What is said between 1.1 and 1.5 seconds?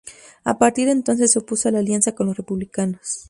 se